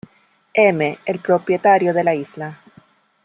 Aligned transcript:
M, 0.55 0.95
el 1.05 1.19
propietario 1.19 1.93
de 1.93 2.03
la 2.03 2.15
isla. 2.15 2.57